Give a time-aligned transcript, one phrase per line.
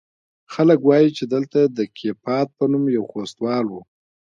[0.53, 3.73] خلق وايي چې دلته د کيپات په نوم يو خوستوال و.